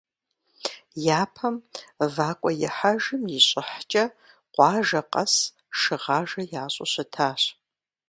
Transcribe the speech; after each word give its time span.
Япэм 1.21 1.55
вакӏуэихьэжым 2.15 3.21
и 3.37 3.39
щӏыхькӏэ 3.47 4.05
къуажэ 4.53 5.01
къэс 5.11 5.33
шыгъажэ 5.79 6.41
ящӏу 6.63 6.87
щытащ. 6.91 7.41